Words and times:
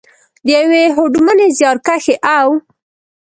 ،د 0.45 0.47
یوې 0.57 0.83
هوډمنې، 0.95 1.47
زیارکښې 1.57 2.15
او. 2.37 2.47